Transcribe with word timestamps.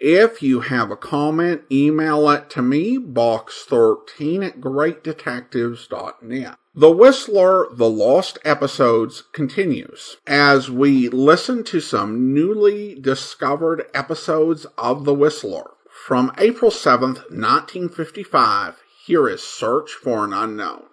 If 0.00 0.42
you 0.44 0.60
have 0.60 0.92
a 0.92 0.96
comment, 0.96 1.62
email 1.72 2.30
it 2.30 2.48
to 2.50 2.62
me, 2.62 2.98
box13 2.98 4.46
at 4.46 4.60
greatdetectives.net. 4.60 6.56
The 6.72 6.90
Whistler, 6.92 7.66
The 7.72 7.90
Lost 7.90 8.38
Episodes 8.44 9.24
continues 9.32 10.18
as 10.24 10.70
we 10.70 11.08
listen 11.08 11.64
to 11.64 11.80
some 11.80 12.32
newly 12.32 12.94
discovered 12.94 13.86
episodes 13.92 14.66
of 14.76 15.04
The 15.04 15.14
Whistler. 15.14 15.72
From 15.90 16.32
April 16.38 16.70
7th, 16.70 17.28
1955, 17.32 18.76
here 19.04 19.28
is 19.28 19.42
Search 19.42 19.90
for 19.90 20.24
an 20.24 20.32
Unknown. 20.32 20.84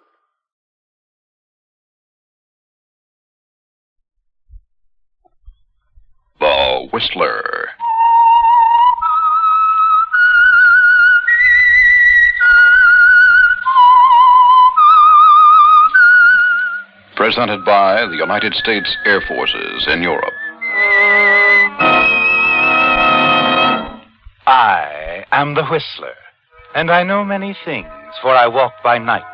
The 6.40 6.88
Whistler. 6.92 7.65
Presented 17.26 17.64
by 17.64 18.06
the 18.06 18.14
United 18.14 18.54
States 18.54 18.96
Air 19.04 19.20
Forces 19.20 19.88
in 19.88 20.00
Europe. 20.00 20.32
I 24.46 25.24
am 25.32 25.54
the 25.54 25.64
Whistler, 25.64 26.14
and 26.76 26.88
I 26.88 27.02
know 27.02 27.24
many 27.24 27.56
things, 27.64 27.88
for 28.22 28.30
I 28.30 28.46
walk 28.46 28.74
by 28.84 28.98
night. 28.98 29.24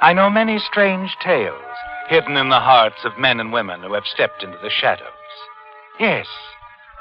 I 0.00 0.12
know 0.12 0.30
many 0.30 0.60
strange 0.60 1.10
tales 1.20 1.60
hidden 2.08 2.36
in 2.36 2.50
the 2.50 2.60
hearts 2.60 3.04
of 3.04 3.18
men 3.18 3.40
and 3.40 3.52
women 3.52 3.82
who 3.82 3.94
have 3.94 4.06
stepped 4.06 4.44
into 4.44 4.58
the 4.62 4.70
shadows. 4.70 5.08
Yes, 5.98 6.28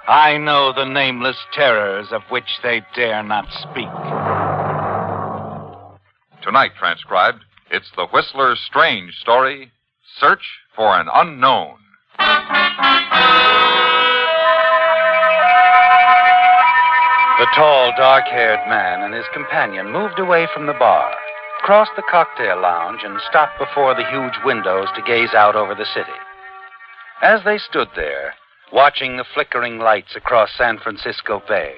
I 0.08 0.40
know 0.40 0.74
the 0.74 0.86
nameless 0.86 1.38
terrors 1.54 2.08
of 2.12 2.24
which 2.31 2.58
they 2.64 2.81
dare 2.96 3.22
not 3.22 3.46
speak. 3.52 3.94
Tonight 6.42 6.72
transcribed, 6.80 7.44
it's 7.70 7.92
the 7.96 8.08
Whistler's 8.08 8.59
strange 8.66 9.14
story 9.20 9.72
Search 10.20 10.44
for 10.76 11.00
an 11.00 11.08
Unknown. 11.14 11.78
The 17.38 17.46
tall, 17.54 17.94
dark 17.96 18.26
haired 18.26 18.68
man 18.68 19.04
and 19.04 19.14
his 19.14 19.26
companion 19.32 19.92
moved 19.92 20.18
away 20.18 20.48
from 20.52 20.66
the 20.66 20.74
bar, 20.74 21.14
crossed 21.62 21.92
the 21.96 22.02
cocktail 22.09 22.59
lounge, 22.59 23.02
and 23.04 23.22
stopped 23.30 23.59
before 23.59 23.94
the 23.94 24.09
huge 24.09 24.34
windows 24.44 24.88
to 24.96 25.04
gaze 25.04 25.36
out 25.36 25.56
over 25.56 25.76
the 25.76 25.86
city. 25.86 26.18
As 27.22 27.44
they 27.44 27.59
stood 27.59 27.90
there, 27.96 28.34
watching 28.74 29.18
the 29.18 29.26
flickering 29.36 29.78
lights 29.78 30.16
across 30.16 30.50
San 30.58 30.80
Francisco 30.80 31.44
Bay, 31.48 31.76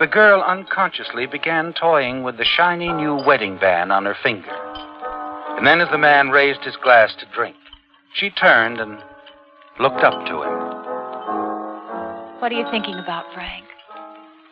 the 0.00 0.08
girl 0.08 0.42
unconsciously 0.42 1.26
began 1.26 1.72
toying 1.72 2.24
with 2.24 2.36
the 2.36 2.44
shiny 2.44 2.92
new 2.92 3.14
wedding 3.24 3.58
band 3.58 3.92
on 3.92 4.06
her 4.06 4.16
finger. 4.24 4.56
And 5.56 5.66
then, 5.66 5.80
as 5.80 5.90
the 5.90 5.98
man 5.98 6.30
raised 6.30 6.64
his 6.64 6.76
glass 6.76 7.14
to 7.20 7.26
drink, 7.34 7.54
she 8.14 8.30
turned 8.30 8.80
and 8.80 8.98
looked 9.78 10.02
up 10.02 10.26
to 10.26 10.42
him. 10.42 10.60
What 12.40 12.52
are 12.52 12.58
you 12.58 12.66
thinking 12.70 12.94
about, 12.94 13.24
Frank? 13.34 13.64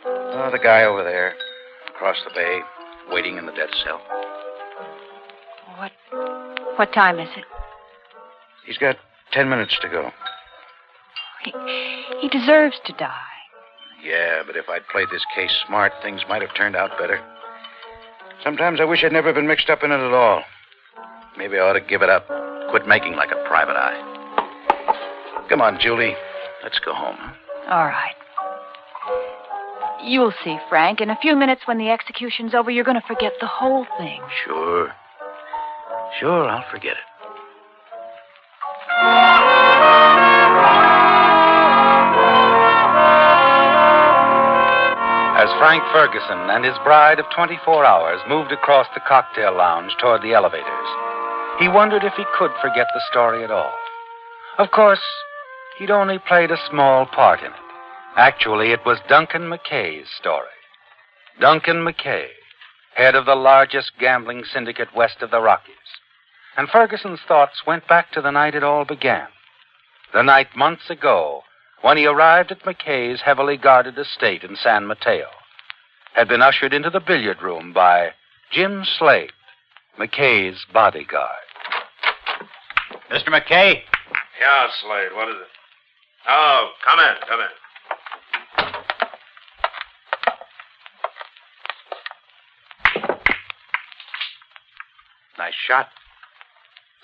Oh, 0.04 0.50
the 0.52 0.58
guy 0.58 0.84
over 0.84 1.02
there, 1.02 1.34
across 1.88 2.16
the 2.24 2.30
bay, 2.34 2.60
waiting 3.10 3.38
in 3.38 3.46
the 3.46 3.52
death 3.52 3.74
cell. 3.84 4.00
What 5.78 5.92
what 6.76 6.92
time 6.92 7.18
is 7.18 7.28
it? 7.36 7.44
He's 8.66 8.78
got 8.78 8.96
ten 9.32 9.48
minutes 9.48 9.76
to 9.80 9.88
go. 9.88 10.10
He, 11.44 11.52
he 12.20 12.28
deserves 12.28 12.76
to 12.86 12.92
die. 12.92 13.12
Yeah, 14.04 14.42
but 14.46 14.56
if 14.56 14.68
I'd 14.68 14.86
played 14.88 15.08
this 15.10 15.24
case 15.34 15.52
smart, 15.66 15.92
things 16.02 16.22
might 16.28 16.42
have 16.42 16.54
turned 16.54 16.76
out 16.76 16.90
better. 16.98 17.20
Sometimes 18.44 18.80
I 18.80 18.84
wish 18.84 19.02
I'd 19.02 19.12
never 19.12 19.32
been 19.32 19.46
mixed 19.46 19.70
up 19.70 19.82
in 19.82 19.90
it 19.90 19.98
at 19.98 20.12
all. 20.12 20.42
Maybe 21.36 21.58
I 21.58 21.60
ought 21.60 21.72
to 21.72 21.80
give 21.80 22.02
it 22.02 22.08
up. 22.08 22.28
Quit 22.70 22.86
making 22.86 23.14
like 23.16 23.30
a 23.30 23.42
private 23.48 23.76
eye. 23.76 25.46
Come 25.48 25.60
on, 25.62 25.78
Julie. 25.80 26.14
Let's 26.62 26.78
go 26.80 26.92
home. 26.92 27.16
All 27.70 27.86
right. 27.86 28.14
You'll 30.02 30.34
see, 30.44 30.58
Frank. 30.68 31.00
In 31.00 31.10
a 31.10 31.16
few 31.16 31.34
minutes, 31.34 31.62
when 31.66 31.78
the 31.78 31.88
execution's 31.88 32.54
over, 32.54 32.70
you're 32.70 32.84
going 32.84 33.00
to 33.00 33.06
forget 33.06 33.32
the 33.40 33.46
whole 33.46 33.86
thing. 33.98 34.20
Sure. 34.44 34.92
Sure, 36.20 36.48
I'll 36.48 36.64
forget 36.70 36.92
it. 36.92 37.08
As 45.38 45.48
Frank 45.58 45.84
Ferguson 45.92 46.50
and 46.50 46.64
his 46.64 46.74
bride 46.82 47.20
of 47.20 47.26
24 47.34 47.84
hours 47.84 48.20
moved 48.28 48.50
across 48.50 48.86
the 48.94 49.00
cocktail 49.06 49.56
lounge 49.56 49.92
toward 50.00 50.22
the 50.22 50.34
elevators, 50.34 50.88
he 51.58 51.68
wondered 51.68 52.04
if 52.04 52.14
he 52.14 52.24
could 52.38 52.50
forget 52.60 52.86
the 52.94 53.02
story 53.10 53.44
at 53.44 53.50
all. 53.50 53.72
Of 54.58 54.70
course, 54.70 55.02
he'd 55.78 55.90
only 55.90 56.18
played 56.18 56.50
a 56.50 56.68
small 56.70 57.06
part 57.06 57.40
in 57.40 57.46
it. 57.46 57.68
Actually, 58.16 58.72
it 58.72 58.80
was 58.84 58.98
Duncan 59.08 59.42
McKay's 59.42 60.08
story. 60.18 60.46
Duncan 61.40 61.84
McKay, 61.84 62.26
head 62.94 63.14
of 63.14 63.26
the 63.26 63.36
largest 63.36 63.92
gambling 64.00 64.44
syndicate 64.44 64.94
west 64.94 65.22
of 65.22 65.30
the 65.30 65.40
Rockies. 65.40 65.74
And 66.56 66.68
Ferguson's 66.68 67.20
thoughts 67.26 67.62
went 67.66 67.86
back 67.86 68.10
to 68.12 68.20
the 68.20 68.32
night 68.32 68.56
it 68.56 68.64
all 68.64 68.84
began. 68.84 69.28
The 70.12 70.22
night 70.22 70.56
months 70.56 70.90
ago 70.90 71.42
when 71.82 71.96
he 71.96 72.06
arrived 72.06 72.50
at 72.50 72.62
McKay's 72.64 73.20
heavily 73.20 73.56
guarded 73.56 73.98
estate 73.98 74.42
in 74.42 74.56
San 74.56 74.86
Mateo, 74.86 75.28
had 76.14 76.28
been 76.28 76.42
ushered 76.42 76.72
into 76.72 76.90
the 76.90 77.00
billiard 77.00 77.40
room 77.42 77.72
by 77.72 78.10
Jim 78.50 78.84
Slade, 78.84 79.32
McKay's 79.98 80.66
bodyguard. 80.72 81.47
Mr. 83.10 83.28
McKay? 83.28 83.80
Yeah, 84.40 84.66
Slade, 84.82 85.08
what 85.14 85.28
is 85.28 85.36
it? 85.36 85.48
Oh, 86.28 86.70
come 86.84 86.98
in, 87.00 87.14
come 87.26 87.40
in. 87.40 87.46
Nice 95.38 95.54
shot. 95.66 95.88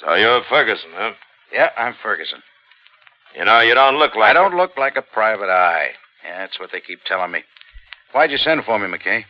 So 0.01 0.15
you're 0.15 0.43
Ferguson, 0.49 0.91
huh? 0.95 1.13
Yeah, 1.53 1.71
I'm 1.77 1.95
Ferguson. 2.03 2.41
You 3.37 3.45
know, 3.45 3.61
you 3.61 3.75
don't 3.75 3.97
look 3.97 4.15
like 4.15 4.31
I 4.31 4.33
don't 4.33 4.57
look 4.57 4.77
like 4.77 4.97
a 4.97 5.03
private 5.03 5.49
eye. 5.49 5.91
Yeah, 6.25 6.39
that's 6.39 6.59
what 6.61 6.71
they 6.73 6.81
keep 6.81 7.01
telling 7.07 7.31
me. 7.31 7.45
Why'd 8.13 8.31
you 8.31 8.37
send 8.37 8.65
for 8.65 8.79
me, 8.79 8.87
McKay? 8.87 9.25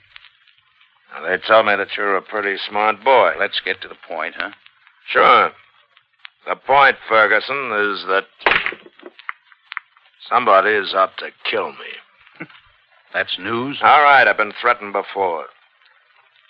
Well, 1.15 1.31
they 1.31 1.39
told 1.47 1.67
me 1.67 1.77
that 1.77 1.89
you're 1.97 2.17
a 2.17 2.23
pretty 2.23 2.57
smart 2.69 3.05
boy. 3.05 3.33
Let's 3.39 3.61
get 3.65 3.81
to 3.83 3.89
the 3.89 3.95
point, 4.09 4.35
huh? 4.37 4.51
Sure. 5.09 5.53
The 6.47 6.57
point, 6.57 6.97
Ferguson, 7.09 7.73
is 7.73 8.05
that 8.07 8.27
somebody 10.29 10.71
is 10.71 10.93
out 10.95 11.17
to 11.19 11.31
kill 11.51 11.71
me. 11.71 11.93
That's 13.15 13.39
news. 13.39 13.79
All 13.83 14.03
right, 14.03 14.29
I've 14.29 14.37
been 14.37 14.53
threatened 14.61 14.93
before. 14.93 15.47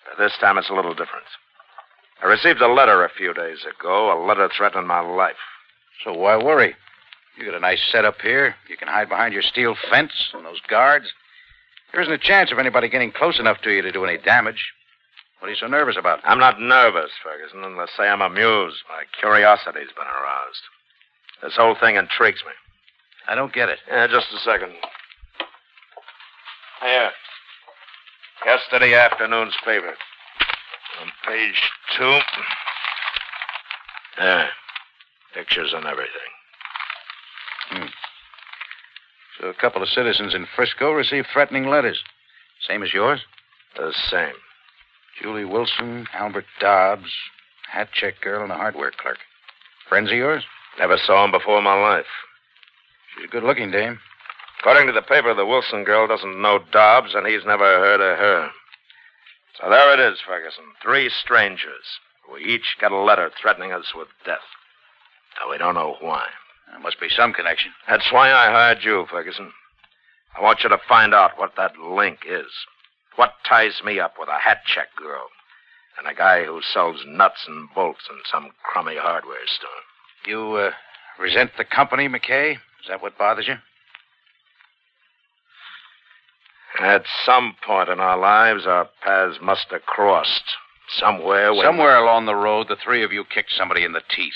But 0.05 0.23
this 0.23 0.37
time 0.41 0.58
it's 0.58 0.70
a 0.70 0.75
little 0.75 0.94
different. 0.94 1.26
I 2.23 2.26
received 2.26 2.61
a 2.61 2.73
letter 2.73 3.05
a 3.05 3.11
few 3.11 3.35
days 3.35 3.58
ago, 3.64 4.12
a 4.12 4.19
letter 4.26 4.49
threatening 4.56 4.87
my 4.87 5.00
life. 5.00 5.37
So 6.05 6.12
why 6.12 6.37
worry? 6.37 6.75
You 7.37 7.44
got 7.44 7.55
a 7.55 7.61
nice 7.61 7.82
setup 7.90 8.20
here. 8.20 8.55
You 8.69 8.76
can 8.76 8.88
hide 8.88 9.08
behind 9.08 9.32
your 9.32 9.43
steel 9.43 9.76
fence 9.90 10.31
and 10.32 10.44
those 10.44 10.61
guards. 10.69 11.06
There 11.93 12.00
isn't 12.00 12.12
a 12.12 12.19
chance 12.19 12.50
of 12.50 12.58
anybody 12.58 12.88
getting 12.88 13.12
close 13.12 13.38
enough 13.38 13.61
to 13.62 13.70
you 13.70 13.82
to 13.82 13.93
do 13.93 14.05
any 14.05 14.19
damage. 14.19 14.73
What 15.44 15.49
are 15.49 15.52
you 15.52 15.58
so 15.61 15.67
nervous 15.67 15.99
about? 15.99 16.20
I'm 16.25 16.38
not 16.38 16.58
nervous, 16.58 17.11
Ferguson, 17.23 17.64
unless 17.64 17.91
say 17.99 18.05
I'm 18.05 18.23
amused. 18.23 18.79
My 18.88 19.05
curiosity's 19.20 19.93
been 19.94 20.06
aroused. 20.06 20.62
This 21.43 21.55
whole 21.55 21.76
thing 21.79 21.96
intrigues 21.96 22.43
me. 22.46 22.52
I 23.29 23.35
don't 23.35 23.52
get 23.52 23.69
it. 23.69 23.79
Yeah, 23.87 24.06
just 24.06 24.32
a 24.35 24.38
second. 24.38 24.73
Here. 26.81 27.11
Yesterday 28.46 28.94
afternoon's 28.94 29.55
paper. 29.67 29.93
On 31.02 31.12
page 31.29 31.61
two. 31.94 32.19
There. 34.19 34.49
Pictures 35.35 35.75
and 35.76 35.85
everything. 35.85 36.32
Hmm. 37.69 37.87
So 39.38 39.49
a 39.49 39.55
couple 39.61 39.82
of 39.82 39.90
citizens 39.90 40.35
in 40.35 40.47
Frisco 40.56 40.93
received 40.93 41.26
threatening 41.31 41.67
letters. 41.67 42.02
Same 42.67 42.82
as 42.82 42.94
yours? 42.94 43.20
The 43.76 43.93
same. 44.08 44.32
Julie 45.20 45.44
Wilson, 45.44 46.06
Albert 46.12 46.46
Dobbs, 46.61 47.11
hat 47.70 47.88
check 47.93 48.20
girl, 48.20 48.43
and 48.43 48.52
a 48.52 48.56
hardware 48.56 48.90
clerk. 48.90 49.19
Friends 49.88 50.11
of 50.11 50.16
yours? 50.16 50.44
Never 50.78 50.96
saw 50.96 51.25
him 51.25 51.31
before 51.31 51.58
in 51.58 51.64
my 51.64 51.81
life. 51.81 52.06
She's 53.14 53.26
a 53.26 53.28
good 53.28 53.44
looking 53.44 53.70
dame. 53.70 54.00
According 54.61 54.87
to 54.87 54.93
the 54.93 55.02
paper, 55.02 55.34
the 55.34 55.46
Wilson 55.46 55.84
girl 55.84 56.06
doesn't 56.06 56.40
know 56.40 56.58
Dobbs, 56.72 57.14
and 57.14 57.26
he's 57.26 57.44
never 57.44 57.64
heard 57.64 58.00
of 58.00 58.19
her. 58.19 58.50
So 59.61 59.70
there 59.70 59.93
it 59.93 60.00
is, 60.00 60.20
Ferguson. 60.26 60.64
Three 60.82 61.08
strangers. 61.11 62.00
We 62.32 62.43
each 62.43 62.76
got 62.81 62.90
a 62.90 62.96
letter 62.96 63.31
threatening 63.40 63.72
us 63.72 63.93
with 63.94 64.08
death. 64.25 64.38
Though 65.38 65.50
we 65.50 65.58
don't 65.58 65.75
know 65.75 65.96
why. 66.00 66.26
There 66.70 66.81
must 66.81 66.99
be 66.99 67.08
some 67.08 67.32
connection. 67.32 67.72
That's 67.88 68.11
why 68.11 68.32
I 68.32 68.50
hired 68.50 68.82
you, 68.82 69.06
Ferguson. 69.11 69.52
I 70.37 70.43
want 70.43 70.64
you 70.64 70.70
to 70.70 70.78
find 70.88 71.14
out 71.14 71.38
what 71.38 71.52
that 71.56 71.78
link 71.78 72.20
is. 72.26 72.50
What 73.16 73.34
ties 73.49 73.81
me 73.84 74.00
up 74.00 74.14
with 74.19 74.28
a 74.28 74.38
hat 74.38 74.62
check 74.66 74.88
girl 74.96 75.28
and 75.99 76.08
a 76.08 76.14
guy 76.14 76.44
who 76.44 76.61
sells 76.62 77.05
nuts 77.06 77.44
and 77.46 77.69
bolts 77.75 78.08
in 78.11 78.16
some 78.31 78.50
crummy 78.62 78.96
hardware 78.96 79.46
store. 79.46 79.70
You, 80.26 80.55
uh, 80.55 80.70
resent 81.20 81.52
the 81.56 81.64
company, 81.64 82.08
McKay? 82.08 82.52
Is 82.52 82.88
that 82.88 83.02
what 83.02 83.16
bothers 83.19 83.46
you? 83.46 83.56
At 86.81 87.05
some 87.25 87.55
point 87.64 87.88
in 87.88 88.00
our 88.00 88.19
lives, 88.19 88.66
our 88.66 88.88
paths 89.02 89.38
must 89.40 89.66
have 89.70 89.82
crossed. 89.82 90.56
Somewhere 90.99 91.55
when... 91.55 91.64
Somewhere 91.64 91.96
along 91.96 92.26
the 92.26 92.34
road, 92.34 92.66
the 92.69 92.76
three 92.76 93.05
of 93.05 93.12
you 93.12 93.25
kicked 93.25 93.52
somebody 93.52 93.84
in 93.84 93.93
the 93.93 94.02
teeth. 94.14 94.34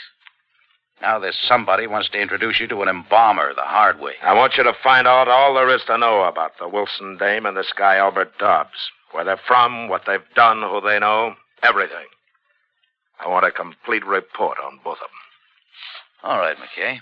Now 1.00 1.18
this 1.18 1.36
somebody 1.46 1.86
wants 1.86 2.08
to 2.10 2.20
introduce 2.20 2.58
you 2.58 2.66
to 2.68 2.82
an 2.82 2.88
embalmer 2.88 3.54
the 3.54 3.62
hard 3.62 4.00
way. 4.00 4.14
I 4.22 4.34
want 4.34 4.56
you 4.56 4.64
to 4.64 4.72
find 4.82 5.06
out 5.06 5.28
all 5.28 5.54
there 5.54 5.74
is 5.74 5.82
to 5.86 5.96
know 5.96 6.24
about 6.24 6.52
the 6.58 6.68
Wilson 6.68 7.16
dame 7.18 7.46
and 7.46 7.56
this 7.56 7.72
guy, 7.76 7.96
Albert 7.96 8.38
Dobbs. 8.38 8.90
Where 9.12 9.24
they're 9.24 9.40
from, 9.46 9.88
what 9.88 10.02
they've 10.06 10.20
done, 10.34 10.60
who 10.60 10.82
they 10.82 10.98
know, 10.98 11.34
everything. 11.62 12.06
I 13.20 13.28
want 13.28 13.46
a 13.46 13.50
complete 13.50 14.06
report 14.06 14.58
on 14.62 14.80
both 14.84 14.98
of 14.98 15.08
them. 15.08 15.10
All 16.24 16.38
right, 16.38 16.56
McKay. 16.56 16.98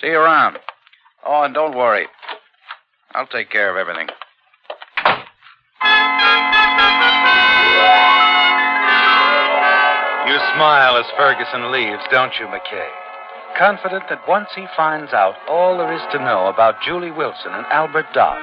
See 0.00 0.08
you 0.08 0.18
around. 0.18 0.58
Oh, 1.26 1.42
and 1.42 1.54
don't 1.54 1.76
worry. 1.76 2.06
I'll 3.12 3.26
take 3.26 3.50
care 3.50 3.70
of 3.70 3.76
everything. 3.76 4.08
You 10.34 10.40
smile 10.58 10.96
as 10.96 11.06
Ferguson 11.16 11.70
leaves, 11.70 12.02
don't 12.10 12.34
you, 12.40 12.46
McKay? 12.46 12.88
Confident 13.56 14.02
that 14.10 14.26
once 14.26 14.48
he 14.52 14.66
finds 14.76 15.12
out 15.12 15.36
all 15.48 15.78
there 15.78 15.92
is 15.92 16.02
to 16.10 16.18
know 16.18 16.48
about 16.48 16.82
Julie 16.82 17.12
Wilson 17.12 17.52
and 17.52 17.64
Albert 17.66 18.06
Dobbs, 18.12 18.42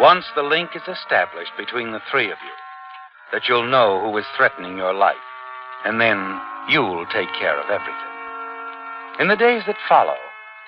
once 0.00 0.24
the 0.34 0.42
link 0.42 0.70
is 0.74 0.82
established 0.88 1.52
between 1.56 1.92
the 1.92 2.02
three 2.10 2.32
of 2.32 2.38
you, 2.42 2.54
that 3.30 3.48
you'll 3.48 3.70
know 3.70 4.00
who 4.00 4.18
is 4.18 4.24
threatening 4.36 4.76
your 4.76 4.92
life, 4.92 5.22
and 5.84 6.00
then 6.00 6.18
you'll 6.68 7.06
take 7.06 7.32
care 7.38 7.60
of 7.60 7.70
everything. 7.70 7.94
In 9.20 9.28
the 9.28 9.36
days 9.36 9.62
that 9.68 9.76
follow, 9.88 10.18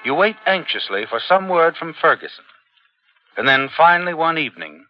you 0.05 0.15
wait 0.15 0.37
anxiously 0.47 1.07
for 1.11 1.19
some 1.19 1.49
word 1.49 1.75
from 1.77 1.93
Ferguson. 1.93 2.45
And 3.37 3.49
then 3.49 3.69
finally 3.77 4.15
one 4.15 4.39
evening, 4.39 4.85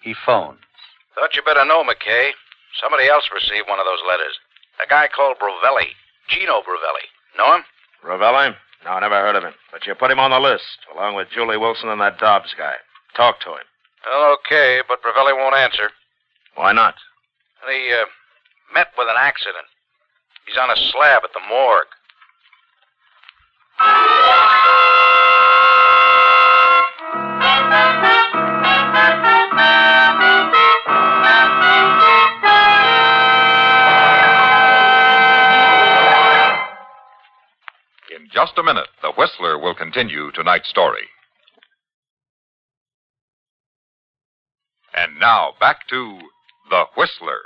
he 0.00 0.14
phones. 0.14 0.60
Thought 1.16 1.34
you 1.34 1.42
better 1.42 1.64
know, 1.64 1.82
McKay. 1.82 2.30
Somebody 2.80 3.08
else 3.08 3.24
received 3.34 3.68
one 3.68 3.80
of 3.80 3.86
those 3.86 4.06
letters. 4.06 4.38
A 4.86 4.88
guy 4.88 5.08
called 5.08 5.36
Bravelli. 5.38 5.88
Gino 6.28 6.62
Bravelli. 6.62 7.06
Know 7.36 7.56
him? 7.56 7.64
Ravelli? 8.04 8.54
No, 8.84 8.90
I 8.92 9.00
never 9.00 9.16
heard 9.16 9.34
of 9.34 9.42
him. 9.42 9.54
But 9.72 9.86
you 9.86 9.94
put 9.94 10.10
him 10.12 10.20
on 10.20 10.30
the 10.30 10.38
list, 10.38 10.78
along 10.94 11.16
with 11.16 11.28
Julie 11.34 11.56
Wilson 11.56 11.88
and 11.88 12.00
that 12.00 12.18
Dobbs 12.18 12.54
guy. 12.56 12.74
Talk 13.16 13.40
to 13.40 13.50
him. 13.50 13.66
Well, 14.04 14.36
okay, 14.38 14.80
but 14.86 15.02
Bravelli 15.02 15.36
won't 15.36 15.56
answer. 15.56 15.90
Why 16.54 16.72
not? 16.72 16.94
He 17.68 17.92
uh, 17.92 18.06
met 18.72 18.88
with 18.96 19.08
an 19.08 19.16
accident. 19.18 19.66
He's 20.46 20.56
on 20.56 20.70
a 20.70 20.76
slab 20.76 21.22
at 21.24 21.30
the 21.34 21.40
morgue. 21.48 21.86
In 27.40 28.02
just 38.36 38.58
a 38.58 38.62
minute, 38.62 38.88
the 39.00 39.12
Whistler 39.16 39.58
will 39.58 39.74
continue 39.74 40.30
tonight's 40.30 40.68
story. 40.68 41.08
And 44.94 45.18
now 45.18 45.54
back 45.58 45.88
to 45.88 46.18
The 46.68 46.84
Whistler. 46.98 47.40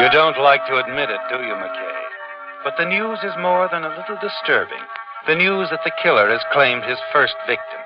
You 0.00 0.12
don't 0.12 0.38
like 0.38 0.64
to 0.68 0.76
admit 0.76 1.10
it, 1.10 1.18
do 1.28 1.38
you, 1.38 1.54
McKay? 1.54 2.05
But 2.66 2.78
the 2.78 2.90
news 2.90 3.20
is 3.22 3.38
more 3.38 3.68
than 3.70 3.84
a 3.84 3.96
little 3.96 4.18
disturbing. 4.20 4.82
The 5.28 5.36
news 5.36 5.70
that 5.70 5.84
the 5.84 5.92
killer 6.02 6.28
has 6.30 6.42
claimed 6.52 6.82
his 6.82 6.98
first 7.12 7.36
victim. 7.46 7.78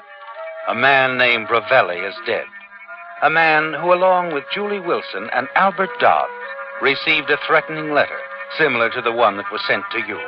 A 0.69 0.75
man 0.75 1.19
named 1.19 1.49
Bravelli 1.49 2.01
is 2.09 2.15
dead. 2.25 2.47
A 3.21 3.29
man 3.29 3.75
who, 3.75 3.93
along 3.93 4.33
with 4.33 4.49
Julie 4.55 4.81
Wilson 4.81 5.29
and 5.35 5.49
Albert 5.55 5.91
Dobbs, 6.01 6.33
received 6.81 7.29
a 7.29 7.37
threatening 7.47 7.93
letter 7.93 8.17
similar 8.57 8.89
to 8.89 9.03
the 9.03 9.13
one 9.13 9.37
that 9.37 9.53
was 9.53 9.61
sent 9.69 9.85
to 9.93 9.99
you. 10.09 10.19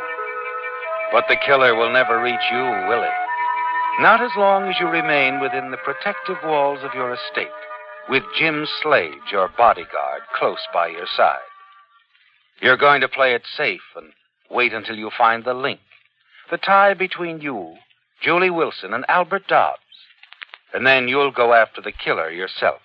But 1.13 1.25
the 1.29 1.41
killer 1.47 1.75
will 1.75 1.91
never 1.91 2.21
reach 2.21 2.45
you, 2.53 2.63
will 2.93 3.01
he? 3.01 4.03
Not 4.03 4.21
as 4.21 4.37
long 4.37 4.69
as 4.69 4.77
you 4.79 4.87
remain 4.87 5.41
within 5.41 5.71
the 5.71 5.81
protective 5.81 6.37
walls 6.45 6.81
of 6.85 6.93
your 6.93 7.15
estate, 7.15 7.57
with 8.11 8.23
Jim 8.39 8.67
Slade, 8.83 9.33
your 9.33 9.49
bodyguard, 9.57 10.21
close 10.39 10.61
by 10.75 10.89
your 10.89 11.07
side. 11.17 11.49
You're 12.61 12.77
going 12.77 13.01
to 13.01 13.09
play 13.09 13.33
it 13.33 13.45
safe 13.57 13.81
and 13.97 14.13
wait 14.53 14.73
until 14.73 14.97
you 14.97 15.11
find 15.17 15.45
the 15.45 15.55
link, 15.55 15.81
the 16.51 16.59
tie 16.59 16.95
between 16.95 17.41
you, 17.41 17.77
Julie 18.23 18.51
Wilson, 18.51 18.93
and 18.93 19.05
Albert 19.09 19.49
Dobbs. 19.49 19.79
And 20.75 20.87
then 20.87 21.09
you'll 21.09 21.33
go 21.33 21.55
after 21.55 21.81
the 21.81 21.93
killer 21.93 22.31
yourself. 22.31 22.81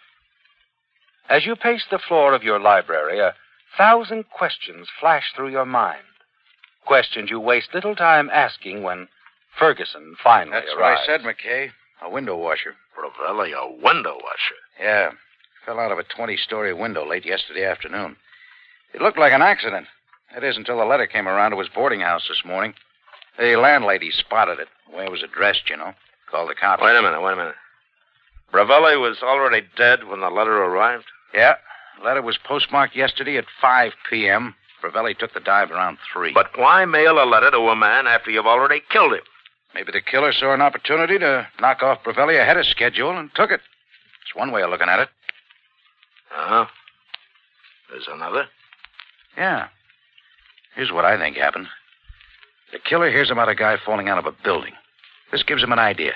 As 1.30 1.46
you 1.46 1.56
pace 1.56 1.84
the 1.90 2.00
floor 2.00 2.34
of 2.34 2.44
your 2.44 2.60
library, 2.60 3.20
a 3.20 3.34
thousand 3.78 4.26
questions 4.30 4.88
flash 5.00 5.34
through 5.36 5.50
your 5.50 5.66
mind. 5.66 6.04
Questions 6.86 7.30
you 7.30 7.40
waste 7.40 7.74
little 7.74 7.96
time 7.96 8.30
asking 8.32 8.84
when 8.84 9.08
Ferguson 9.60 10.16
finally 10.24 10.52
That's 10.52 10.74
what. 10.76 10.84
I 10.84 11.06
said, 11.06 11.22
McKay. 11.22 11.70
A 12.02 12.10
window 12.10 12.38
washer. 12.38 12.76
Ravelli, 12.98 13.52
a 13.54 13.70
window 13.84 14.14
washer. 14.14 14.56
Yeah. 14.80 15.12
Fell 15.66 15.80
out 15.80 15.92
of 15.92 16.00
a 16.00 16.04
20 16.04 16.38
story 16.38 16.74
window 16.74 17.06
late 17.08 17.26
yesterday 17.26 17.66
afternoon. 17.66 18.16
It 18.94 19.02
looked 19.02 19.18
like 19.18 19.34
an 19.34 19.42
accident. 19.42 19.88
That 20.34 20.44
is 20.44 20.58
until 20.58 20.78
the 20.78 20.86
letter 20.86 21.08
came 21.08 21.28
around 21.28 21.52
to 21.52 21.60
his 21.60 21.70
boarding 21.70 22.02
house 22.02 22.28
this 22.28 22.44
morning. 22.46 22.74
The 23.40 23.56
landlady 23.56 24.12
spotted 24.12 24.60
it, 24.60 24.68
the 24.90 24.98
way 24.98 25.06
it 25.06 25.12
was 25.12 25.24
addressed, 25.24 25.70
you 25.70 25.78
know. 25.78 25.94
Called 26.30 26.50
the 26.50 26.56
cops. 26.56 26.82
Wait 26.84 26.98
a 26.98 27.02
minute, 27.02 27.22
wait 27.22 27.34
a 27.34 27.38
minute. 27.38 27.56
Bravelli 28.52 29.00
was 29.00 29.18
already 29.22 29.66
dead 29.78 30.08
when 30.08 30.22
the 30.22 30.30
letter 30.30 30.64
arrived? 30.64 31.06
Yeah. 31.34 31.56
The 32.00 32.06
letter 32.06 32.22
was 32.22 32.38
postmarked 32.38 32.96
yesterday 32.96 33.38
at 33.38 33.46
5 33.62 33.94
p.m. 34.10 34.56
Bravelli 34.84 35.18
took 35.18 35.34
the 35.34 35.40
dive 35.40 35.72
around 35.72 35.98
3. 36.14 36.34
But 36.34 36.58
why 36.58 36.86
mail 36.86 37.22
a 37.22 37.26
letter 37.26 37.52
to 37.52 37.58
a 37.58 37.76
man 37.76 38.08
after 38.08 38.32
you've 38.32 38.46
already 38.46 38.82
killed 38.90 39.14
him? 39.14 39.22
maybe 39.78 39.92
the 39.92 40.02
killer 40.02 40.32
saw 40.32 40.56
an 40.56 40.62
opportunity 40.62 41.20
to 41.20 41.48
knock 41.62 41.84
off 41.84 42.04
Bravelli 42.04 42.42
ahead 42.42 42.58
of 42.58 42.66
schedule 42.66 43.16
and 43.16 43.30
took 43.36 43.52
it. 43.52 43.62
It's 44.24 44.36
one 44.36 44.52
way 44.52 44.64
of 44.64 44.72
looking 44.72 44.90
at 44.90 45.00
it. 45.00 45.10
Uh 46.36 46.48
huh. 46.48 46.66
There's 47.90 48.08
another. 48.12 48.48
Yeah. 49.38 49.68
Here's 50.78 50.92
what 50.92 51.06
I 51.06 51.18
think 51.18 51.36
happened. 51.38 51.68
The 52.72 52.78
killer 52.78 53.10
hears 53.10 53.32
about 53.32 53.50
a 53.50 53.56
guy 53.56 53.78
falling 53.84 54.10
out 54.10 54.20
of 54.20 54.28
a 54.28 54.44
building. 54.44 54.74
This 55.32 55.42
gives 55.42 55.64
him 55.64 55.72
an 55.72 55.80
idea. 55.80 56.14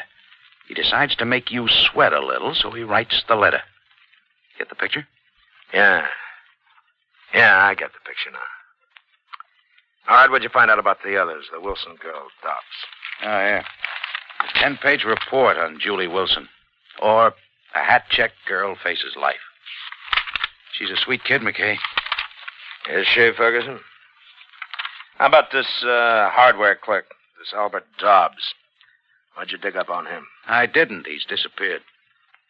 He 0.67 0.75
decides 0.75 1.15
to 1.15 1.25
make 1.25 1.51
you 1.51 1.67
sweat 1.67 2.13
a 2.13 2.23
little, 2.23 2.53
so 2.53 2.69
he 2.69 2.83
writes 2.83 3.23
the 3.27 3.35
letter. 3.35 3.61
Get 4.59 4.69
the 4.69 4.75
picture? 4.75 5.07
Yeah. 5.73 6.05
Yeah, 7.33 7.65
I 7.65 7.73
get 7.73 7.91
the 7.91 8.07
picture 8.07 8.29
now. 8.31 8.39
All 10.07 10.17
right, 10.17 10.29
what'd 10.29 10.43
you 10.43 10.49
find 10.49 10.69
out 10.69 10.77
about 10.77 10.99
the 11.03 11.17
others? 11.17 11.45
The 11.51 11.59
Wilson 11.59 11.95
girl, 11.95 12.27
Dobbs. 12.43 12.61
Oh, 13.23 13.27
yeah. 13.27 13.63
A 14.41 14.59
ten 14.59 14.77
page 14.77 15.03
report 15.05 15.57
on 15.57 15.79
Julie 15.79 16.07
Wilson. 16.07 16.47
Or 17.01 17.33
a 17.73 17.79
hat 17.79 18.03
check 18.11 18.31
girl 18.47 18.75
faces 18.83 19.15
life. 19.19 19.41
She's 20.77 20.91
a 20.91 20.97
sweet 20.97 21.23
kid, 21.23 21.41
McKay. 21.41 21.77
Is 22.91 23.07
she, 23.07 23.31
Ferguson? 23.35 23.79
How 25.21 25.27
about 25.27 25.51
this 25.51 25.67
uh, 25.83 26.31
hardware 26.31 26.75
clerk, 26.75 27.05
this 27.37 27.53
Albert 27.53 27.85
Dobbs? 27.99 28.55
Why'd 29.37 29.51
you 29.51 29.59
dig 29.59 29.75
up 29.75 29.87
on 29.87 30.07
him? 30.07 30.25
I 30.47 30.65
didn't. 30.65 31.05
He's 31.05 31.25
disappeared. 31.25 31.83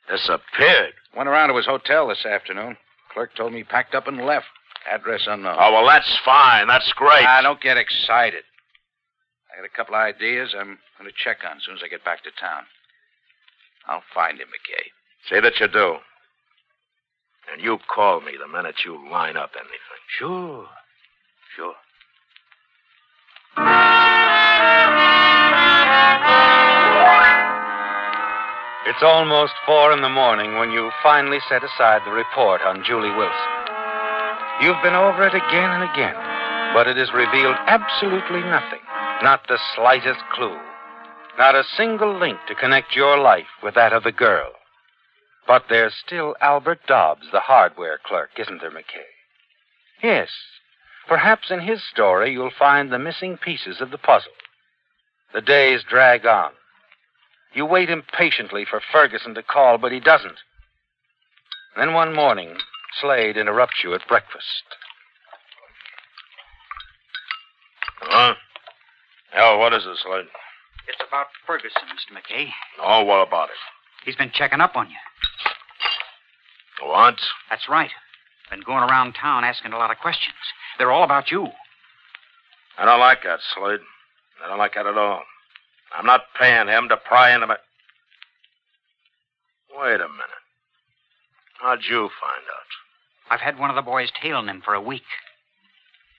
Disappeared. 0.10 0.94
Went 1.14 1.28
around 1.28 1.50
to 1.50 1.58
his 1.58 1.66
hotel 1.66 2.08
this 2.08 2.26
afternoon. 2.26 2.78
Clerk 3.12 3.36
told 3.36 3.52
me 3.52 3.58
he 3.58 3.64
packed 3.66 3.94
up 3.94 4.08
and 4.08 4.26
left. 4.26 4.46
Address 4.90 5.28
unknown. 5.28 5.58
Oh, 5.60 5.74
well, 5.74 5.86
that's 5.86 6.18
fine. 6.24 6.70
That's 6.70 6.94
great. 6.94 7.26
Ah, 7.28 7.42
don't 7.42 7.60
get 7.60 7.76
excited. 7.76 8.44
I 9.52 9.58
got 9.60 9.66
a 9.66 9.76
couple 9.76 9.96
of 9.96 10.00
ideas 10.00 10.56
I'm 10.58 10.80
going 10.98 11.12
to 11.12 11.24
check 11.26 11.40
on 11.44 11.58
as 11.58 11.64
soon 11.66 11.76
as 11.76 11.82
I 11.84 11.90
get 11.90 12.06
back 12.06 12.24
to 12.24 12.30
town. 12.40 12.64
I'll 13.86 14.04
find 14.16 14.40
him, 14.40 14.48
McKay. 14.48 14.88
Say 15.30 15.42
that 15.42 15.60
you 15.60 15.68
do. 15.68 15.98
And 17.52 17.62
you 17.62 17.80
call 17.94 18.22
me 18.22 18.32
the 18.40 18.48
minute 18.48 18.76
you 18.86 19.12
line 19.12 19.36
up 19.36 19.52
anything. 19.58 20.02
Sure. 20.18 20.68
Sure. 21.58 21.76
It's 28.92 29.04
almost 29.04 29.54
four 29.66 29.94
in 29.94 30.02
the 30.02 30.10
morning 30.10 30.58
when 30.58 30.70
you 30.70 30.92
finally 31.02 31.40
set 31.48 31.64
aside 31.64 32.02
the 32.04 32.12
report 32.12 32.60
on 32.62 32.84
Julie 32.84 33.16
Wilson. 33.16 33.52
You've 34.60 34.84
been 34.84 34.96
over 34.96 35.26
it 35.26 35.34
again 35.34 35.72
and 35.72 35.84
again, 35.90 36.16
but 36.74 36.90
it 36.90 36.98
has 36.98 37.14
revealed 37.14 37.56
absolutely 37.68 38.42
nothing, 38.42 38.84
not 39.24 39.48
the 39.48 39.60
slightest 39.76 40.20
clue, 40.34 40.58
not 41.38 41.56
a 41.56 41.64
single 41.78 42.20
link 42.20 42.38
to 42.50 42.56
connect 42.56 42.94
your 42.94 43.18
life 43.18 43.48
with 43.64 43.76
that 43.76 43.94
of 43.94 44.04
the 44.04 44.12
girl. 44.12 44.52
But 45.48 45.64
there's 45.70 45.96
still 46.06 46.36
Albert 46.42 46.82
Dobbs, 46.86 47.28
the 47.32 47.40
hardware 47.40 47.98
clerk, 48.06 48.32
isn't 48.38 48.60
there, 48.60 48.72
McKay? 48.72 49.08
Yes. 50.04 50.28
Perhaps 51.08 51.50
in 51.50 51.62
his 51.62 51.82
story 51.82 52.34
you'll 52.34 52.52
find 52.60 52.92
the 52.92 53.00
missing 53.00 53.38
pieces 53.38 53.80
of 53.80 53.90
the 53.90 53.98
puzzle. 53.98 54.34
The 55.34 55.42
days 55.42 55.82
drag 55.90 56.26
on. 56.26 56.52
You 57.54 57.66
wait 57.66 57.90
impatiently 57.90 58.66
for 58.70 58.82
Ferguson 58.92 59.36
to 59.36 59.44
call, 59.44 59.78
but 59.78 59.92
he 59.92 60.00
doesn't. 60.00 60.38
Then 61.76 61.94
one 61.94 62.16
morning, 62.16 62.58
Slade 63.00 63.38
interrupts 63.38 63.84
you 63.84 63.94
at 63.94 64.08
breakfast. 64.08 64.64
Huh? 68.02 68.36
Hell, 69.32 69.60
what 69.60 69.74
is 69.74 69.84
it, 69.86 69.98
Slade? 70.04 70.26
It's 70.88 71.02
about 71.08 71.28
Ferguson, 71.46 71.84
Mr. 71.84 72.18
McKay. 72.18 72.48
Oh, 72.82 73.04
what 73.04 73.28
about 73.28 73.50
it? 73.50 73.56
He's 74.06 74.16
been 74.16 74.32
checking 74.34 74.62
up 74.62 74.76
on 74.76 74.90
you. 74.90 74.96
What? 76.88 77.16
That's 77.50 77.70
right. 77.70 77.92
Been 78.50 78.62
going 78.62 78.84
around 78.84 79.14
town 79.14 79.44
asking 79.44 79.74
a 79.74 79.78
lot 79.78 79.92
of 79.92 79.98
questions. 79.98 80.36
They're 80.78 80.92
all 80.92 81.04
about 81.04 81.32
you. 81.32 81.48
I 82.78 82.86
don't 82.86 83.00
like 83.00 83.24
that, 83.24 83.40
Slade. 83.56 83.80
I 84.44 84.50
don't 84.50 84.58
like 84.58 84.74
that 84.74 84.88
at 84.88 84.98
all. 84.98 85.22
I'm 85.98 86.06
not 86.06 86.22
paying 86.40 86.68
him 86.68 86.90
to 86.90 86.98
pry 86.98 87.34
into 87.34 87.48
my. 87.48 87.58
Wait 89.78 89.96
a 89.96 90.08
minute. 90.08 90.42
How'd 91.60 91.80
you 91.90 92.10
find 92.20 92.44
out? 92.48 92.72
I've 93.30 93.40
had 93.40 93.60
one 93.60 93.70
of 93.70 93.76
the 93.76 93.82
boys 93.82 94.12
tailing 94.22 94.48
him 94.48 94.62
for 94.64 94.74
a 94.74 94.82
week. 94.82 95.04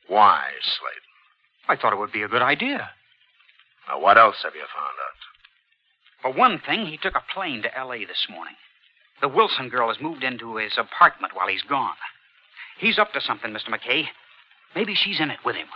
Why, 0.08 0.44
Slade? 0.62 1.02
I 1.68 1.76
thought 1.76 1.92
it 1.92 1.98
would 1.98 2.12
be 2.12 2.22
a 2.22 2.28
good 2.28 2.42
idea. 2.42 2.90
Now, 3.88 4.00
what 4.00 4.18
else 4.18 4.36
have 4.42 4.54
you 4.54 4.60
found 4.60 4.96
out? 5.04 6.22
For 6.22 6.38
one 6.38 6.60
thing, 6.64 6.86
he 6.86 6.96
took 6.96 7.16
a 7.16 7.34
plane 7.34 7.62
to 7.62 7.78
L.A. 7.78 8.04
this 8.04 8.26
morning. 8.30 8.54
The 9.20 9.28
Wilson 9.28 9.68
girl 9.68 9.88
has 9.88 10.00
moved 10.00 10.22
into 10.22 10.56
his 10.56 10.78
apartment 10.78 11.34
while 11.34 11.48
he's 11.48 11.62
gone. 11.62 11.94
He's 12.78 12.98
up 12.98 13.12
to 13.12 13.20
something, 13.20 13.52
Mr. 13.52 13.68
McKay. 13.68 14.06
Maybe 14.74 14.94
she's 14.94 15.20
in 15.20 15.30
it 15.30 15.38
with 15.44 15.56
him. 15.56 15.68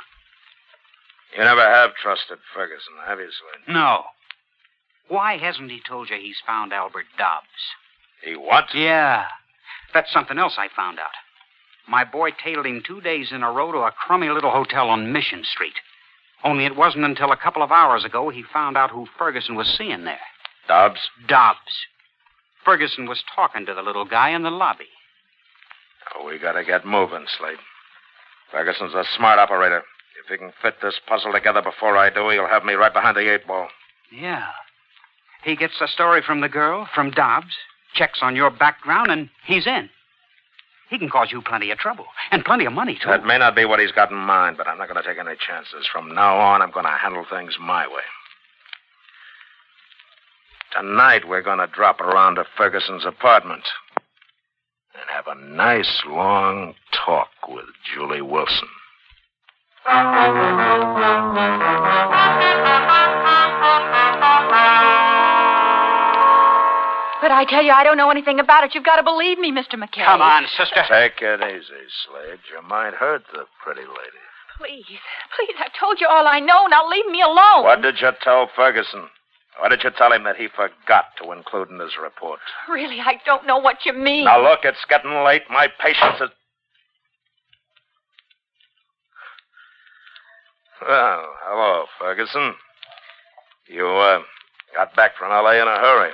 You 1.37 1.45
never 1.45 1.61
have 1.61 1.95
trusted 1.95 2.38
Ferguson, 2.55 2.95
have 3.07 3.19
you, 3.19 3.26
Slade? 3.26 3.75
No. 3.75 4.05
Why 5.09 5.37
hasn't 5.37 5.71
he 5.71 5.81
told 5.87 6.09
you 6.09 6.16
he's 6.16 6.40
found 6.47 6.73
Albert 6.73 7.05
Dobbs? 7.19 7.47
He 8.25 8.37
what? 8.37 8.75
Yeah. 8.75 9.26
That's 9.93 10.12
something 10.12 10.38
else 10.38 10.55
I 10.59 10.69
found 10.75 10.99
out. 10.99 11.11
My 11.88 12.05
boy 12.05 12.31
tailed 12.33 12.66
him 12.66 12.83
two 12.85 13.00
days 13.00 13.33
in 13.33 13.43
a 13.43 13.52
row 13.52 13.71
to 13.71 13.78
a 13.78 13.93
crummy 13.93 14.28
little 14.31 14.50
hotel 14.50 14.88
on 14.88 15.12
Mission 15.12 15.45
Street. 15.45 15.75
Only 16.43 16.64
it 16.64 16.76
wasn't 16.76 17.05
until 17.05 17.33
a 17.33 17.37
couple 17.37 17.62
of 17.62 17.71
hours 17.71 18.05
ago 18.05 18.31
he 18.31 18.43
found 18.43 18.76
out 18.76 18.90
who 18.90 19.07
Ferguson 19.19 19.55
was 19.55 19.69
seeing 19.69 20.05
there. 20.05 20.19
Dobbs? 20.66 21.00
Dobbs. 21.28 21.87
Ferguson 22.64 23.07
was 23.07 23.23
talking 23.35 23.66
to 23.66 23.75
the 23.75 23.83
little 23.83 24.05
guy 24.05 24.31
in 24.31 24.43
the 24.43 24.50
lobby. 24.50 24.88
Oh, 26.14 26.26
we 26.26 26.38
gotta 26.38 26.64
get 26.64 26.87
moving, 26.87 27.26
Slade. 27.38 27.59
Ferguson's 28.50 28.95
a 28.95 29.05
smart 29.16 29.38
operator. 29.38 29.83
If 30.23 30.30
he 30.30 30.38
can 30.38 30.52
fit 30.62 30.76
this 30.82 30.99
puzzle 31.06 31.32
together 31.32 31.62
before 31.62 31.96
I 31.96 32.11
do, 32.11 32.28
he'll 32.30 32.49
have 32.49 32.64
me 32.64 32.75
right 32.75 32.92
behind 32.92 33.16
the 33.16 33.32
eight 33.32 33.46
ball. 33.46 33.68
Yeah. 34.11 34.46
He 35.44 35.56
gets 35.56 35.75
the 35.78 35.87
story 35.87 36.23
from 36.26 36.40
the 36.40 36.49
girl, 36.49 36.88
from 36.94 37.11
Dobbs, 37.11 37.54
checks 37.94 38.20
on 38.23 38.35
your 38.35 38.50
background, 38.50 39.11
and 39.11 39.30
he's 39.44 39.66
in. 39.66 39.88
He 40.88 40.99
can 40.99 41.08
cause 41.08 41.28
you 41.32 41.42
plenty 41.42 41.70
of 41.70 41.78
trouble, 41.78 42.06
and 42.30 42.44
plenty 42.44 42.64
of 42.64 42.73
money, 42.73 42.94
too. 42.94 43.08
That 43.08 43.25
may 43.25 43.38
not 43.38 43.56
be 43.56 43.64
what 43.64 43.80
he's 43.80 43.92
got 43.92 44.11
in 44.11 44.16
mind, 44.16 44.56
but 44.56 44.68
I'm 44.68 44.78
not 44.78 44.88
going 44.88 45.02
to 45.02 45.08
take 45.08 45.18
any 45.18 45.37
chances. 45.37 45.88
From 45.92 46.14
now 46.14 46.38
on, 46.38 46.62
I'm 46.62 46.70
going 46.70 46.87
to 46.87 46.92
handle 46.92 47.25
things 47.28 47.56
my 47.61 47.87
way. 47.87 48.02
Tonight, 50.73 51.28
we're 51.28 51.42
going 51.42 51.58
to 51.58 51.66
drop 51.66 52.00
around 52.00 52.37
to 52.37 52.44
Ferguson's 52.56 53.04
apartment 53.04 53.64
and 54.94 55.04
have 55.11 55.26
a 55.26 55.40
nice 55.40 56.02
long 56.06 56.75
talk 56.92 57.30
with 57.49 57.66
Julie 57.92 58.23
Wilson. 58.23 58.68
But 59.87 59.95
I 67.31 67.47
tell 67.49 67.62
you, 67.62 67.71
I 67.71 67.83
don't 67.85 67.97
know 67.97 68.11
anything 68.11 68.40
about 68.40 68.64
it. 68.64 68.75
You've 68.75 68.85
got 68.85 68.97
to 68.97 69.05
believe 69.05 69.38
me, 69.38 69.52
Mr. 69.52 69.75
McKay. 69.75 70.05
Come 70.05 70.23
on, 70.23 70.45
sister. 70.59 70.83
Take 70.88 71.23
it 71.23 71.40
easy, 71.40 71.87
Slade. 72.07 72.38
You 72.50 72.66
might 72.69 72.95
hurt 72.95 73.23
the 73.33 73.45
pretty 73.62 73.83
lady. 73.83 74.23
Please, 74.59 74.85
please, 74.87 75.55
I've 75.61 75.73
told 75.78 76.00
you 76.00 76.09
all 76.09 76.26
I 76.26 76.40
know. 76.40 76.66
Now 76.66 76.88
leave 76.88 77.07
me 77.07 77.23
alone. 77.23 77.62
What 77.62 77.83
did 77.83 78.00
you 78.00 78.11
tell 78.23 78.49
Ferguson? 78.57 79.09
Why 79.61 79.69
did 79.69 79.85
you 79.85 79.90
tell 79.97 80.12
him 80.12 80.25
that 80.25 80.37
he 80.37 80.49
forgot 80.49 81.05
to 81.23 81.31
include 81.33 81.71
in 81.71 81.78
his 81.78 81.93
report? 82.02 82.40
Really, 82.69 82.99
I 83.00 83.21
don't 83.25 83.47
know 83.47 83.59
what 83.59 83.87
you 83.87 83.93
mean. 83.93 84.25
Now, 84.25 84.43
look, 84.43 84.61
it's 84.64 84.85
getting 84.88 85.12
late. 85.25 85.43
My 85.49 85.69
patience 85.81 86.21
is. 86.21 86.31
Well, 90.87 91.25
hello, 91.43 91.87
Ferguson. 91.99 92.55
You, 93.66 93.88
uh, 93.88 94.21
got 94.76 94.95
back 94.95 95.16
from 95.19 95.33
L.A. 95.33 95.61
in 95.61 95.66
a 95.66 95.81
hurry. 95.81 96.12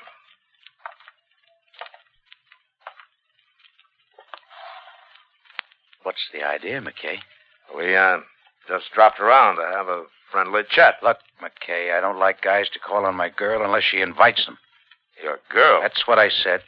What's 6.04 6.22
the 6.32 6.42
idea, 6.42 6.80
McKay? 6.80 7.18
We, 7.76 7.94
uh, 7.94 8.20
just 8.66 8.86
dropped 8.94 9.20
around 9.20 9.56
to 9.56 9.62
have 9.62 9.88
a 9.88 10.04
friendly 10.30 10.62
chat. 10.70 10.94
Look, 11.02 11.18
McKay, 11.42 11.94
I 11.94 12.00
don't 12.00 12.18
like 12.18 12.40
guys 12.40 12.70
to 12.72 12.78
call 12.78 13.04
on 13.04 13.14
my 13.14 13.28
girl 13.28 13.62
unless 13.62 13.84
she 13.84 14.00
invites 14.00 14.46
them. 14.46 14.56
Your 15.22 15.38
girl? 15.50 15.82
That's 15.82 16.06
what 16.06 16.18
I 16.18 16.30
said. 16.30 16.62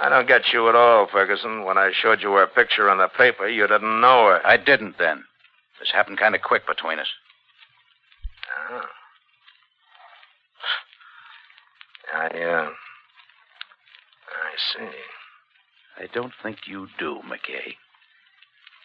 I 0.00 0.08
don't 0.10 0.28
get 0.28 0.52
you 0.52 0.68
at 0.68 0.76
all, 0.76 1.08
Ferguson. 1.10 1.64
When 1.64 1.76
I 1.76 1.90
showed 1.92 2.22
you 2.22 2.30
her 2.34 2.46
picture 2.46 2.88
in 2.88 2.98
the 2.98 3.08
paper, 3.08 3.48
you 3.48 3.66
didn't 3.66 4.00
know 4.00 4.26
her. 4.26 4.46
I 4.46 4.56
didn't 4.56 4.96
then. 4.96 5.24
This 5.80 5.90
happened 5.92 6.18
kind 6.18 6.34
of 6.34 6.42
quick 6.42 6.66
between 6.66 6.98
us. 6.98 7.08
Oh. 8.70 8.82
I, 12.14 12.26
uh. 12.26 12.68
I 14.28 14.78
see. 14.78 14.88
I 15.98 16.06
don't 16.14 16.32
think 16.42 16.58
you 16.66 16.88
do, 16.98 17.20
McKay. 17.26 17.74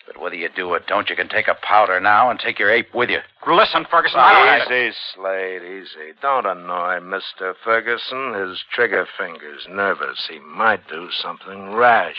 But 0.07 0.19
whether 0.19 0.35
you 0.35 0.49
do 0.55 0.69
or 0.69 0.79
don't, 0.79 1.09
you 1.09 1.15
can 1.15 1.29
take 1.29 1.47
a 1.47 1.55
powder 1.61 1.99
now 1.99 2.31
and 2.31 2.39
take 2.39 2.57
your 2.57 2.71
ape 2.71 2.93
with 2.93 3.09
you. 3.09 3.19
Listen, 3.47 3.85
Ferguson, 3.89 4.19
I 4.19 4.33
don't 4.33 4.59
have 4.59 4.71
Easy, 4.71 4.97
Slade, 5.13 5.61
easy. 5.61 6.13
Don't 6.21 6.45
annoy 6.45 6.99
Mr. 7.01 7.53
Ferguson. 7.63 8.33
His 8.33 8.63
trigger 8.73 9.07
finger's 9.17 9.67
nervous. 9.69 10.27
He 10.29 10.39
might 10.39 10.87
do 10.89 11.09
something 11.11 11.73
rash. 11.73 12.15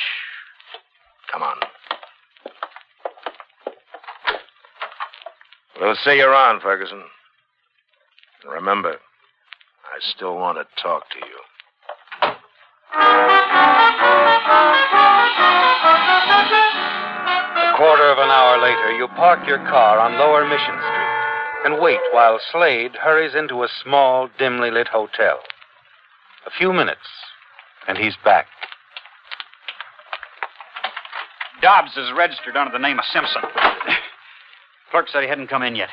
Come 1.33 1.43
on. 1.43 1.57
We'll 5.83 5.97
see 5.97 6.19
you 6.19 6.27
around, 6.27 6.63
Ferguson. 6.63 7.03
And 8.45 8.53
remember, 8.53 8.91
I 8.93 9.99
still 10.15 10.37
want 10.37 10.57
to 10.57 10.65
talk 10.81 11.03
to 11.11 11.19
you. 11.19 11.41
A 17.59 17.77
quarter 17.77 18.09
of 18.13 18.19
an 18.19 18.31
hour 18.31 18.63
later, 18.63 18.93
you 18.97 19.09
park 19.09 19.45
your 19.45 19.59
car 19.59 19.99
on 19.99 20.21
Lower 20.21 20.47
Mission 20.47 20.79
Street 20.79 21.03
and 21.65 21.83
wait 21.83 21.99
while 22.13 22.39
Slade 22.53 22.93
hurries 22.95 23.35
into 23.35 23.65
a 23.65 23.69
small, 23.83 24.29
dimly 24.39 24.71
lit 24.71 24.87
hotel. 24.87 25.41
A 26.47 26.51
few 26.57 26.73
minutes, 26.73 27.09
and 27.89 27.99
he's 27.99 28.15
back. 28.25 28.47
Dobbs 31.61 31.97
is 31.97 32.13
registered 32.17 32.57
under 32.57 32.71
the 32.71 32.79
name 32.79 33.01
of 33.01 33.05
Simpson. 33.07 33.43
Clerk 34.93 35.09
said 35.09 35.23
he 35.23 35.29
hadn't 35.29 35.49
come 35.49 35.63
in 35.63 35.75
yet. 35.75 35.89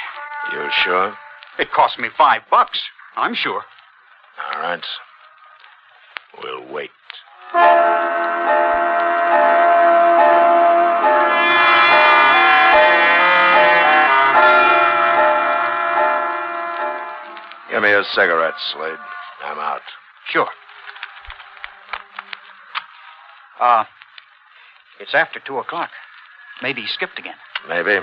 You 0.51 0.69
sure? 0.83 1.15
It 1.57 1.71
cost 1.71 1.97
me 1.97 2.09
five 2.17 2.41
bucks. 2.51 2.81
I'm 3.15 3.33
sure. 3.33 3.63
All 4.53 4.61
right. 4.61 4.83
We'll 6.43 6.73
wait. 6.73 6.89
Give 17.71 17.81
me 17.81 17.91
a 17.93 18.03
cigarette, 18.13 18.55
Slade. 18.73 18.97
I'm 19.45 19.59
out. 19.59 19.79
Sure. 20.29 20.49
Uh, 23.61 23.85
it's 24.99 25.15
after 25.15 25.39
two 25.39 25.59
o'clock. 25.59 25.89
Maybe 26.61 26.81
he 26.81 26.87
skipped 26.87 27.17
again. 27.17 27.35
Maybe. 27.69 27.99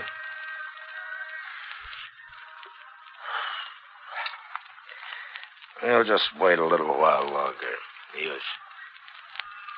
We'll 5.87 6.03
just 6.03 6.25
wait 6.41 6.59
a 6.59 6.67
little 6.67 6.89
while 6.99 7.31
longer. 7.31 7.75
Yes. 8.21 8.41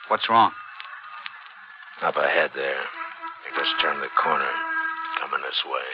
What's 0.08 0.26
wrong? 0.30 0.52
Up 2.00 2.16
ahead 2.16 2.50
there. 2.54 2.80
You 2.80 3.54
just 3.54 3.70
turn 3.82 4.00
the 4.00 4.08
corner. 4.22 4.48
Coming 5.20 5.42
this 5.42 5.62
way. 5.66 5.84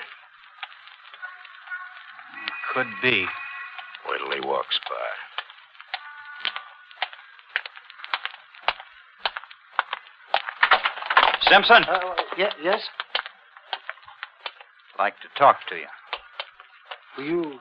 Could 2.74 2.86
be. 3.02 3.26
Wait 4.08 4.18
till 4.18 4.40
he 4.40 4.46
walks 4.46 4.78
by. 4.88 5.10
Simpson, 11.50 11.84
Uh, 11.84 12.14
ye- 12.36 12.48
yes? 12.62 12.88
like 14.98 15.18
to 15.20 15.28
talk 15.36 15.66
to 15.66 15.76
you. 15.76 15.88
Well, 17.16 17.26
you. 17.26 17.60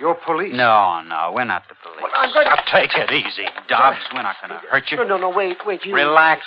You're 0.00 0.14
police. 0.26 0.52
No, 0.54 1.02
no, 1.02 1.32
we're 1.34 1.44
not 1.44 1.62
the 1.68 1.74
police. 1.82 2.00
Well, 2.02 2.10
I'm 2.14 2.32
going 2.32 2.46
to- 2.46 2.54
Now, 2.56 2.62
take 2.72 2.90
it 2.94 3.10
easy, 3.12 3.46
Dobbs. 3.68 3.98
We're 4.14 4.22
not 4.22 4.36
going 4.40 4.58
to 4.58 4.66
hurt 4.68 4.90
you. 4.90 4.96
No, 4.96 5.04
no, 5.04 5.16
no, 5.16 5.30
wait, 5.30 5.58
wait. 5.64 5.84
You... 5.84 5.94
Relax. 5.94 6.42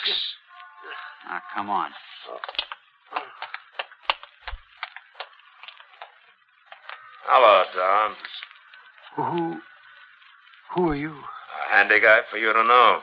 Now, 1.29 1.41
come 1.53 1.69
on. 1.69 1.91
Hello, 7.27 7.63
Dobbs. 7.75 8.17
Who. 9.15 9.59
Who 10.75 10.89
are 10.89 10.95
you? 10.95 11.11
A 11.11 11.75
handy 11.75 11.99
guy 11.99 12.19
for 12.29 12.37
you 12.37 12.51
to 12.53 12.63
know. 12.63 12.99